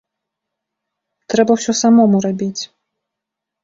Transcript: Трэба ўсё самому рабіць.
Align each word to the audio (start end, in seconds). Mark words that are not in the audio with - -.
Трэба 1.35 1.51
ўсё 1.61 1.71
самому 1.83 2.17
рабіць. 2.29 2.61